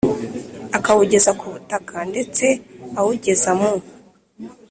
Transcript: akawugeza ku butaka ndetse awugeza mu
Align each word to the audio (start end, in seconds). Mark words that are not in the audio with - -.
akawugeza 0.77 1.31
ku 1.39 1.45
butaka 1.53 1.95
ndetse 2.11 2.45
awugeza 2.99 3.51
mu 3.59 3.71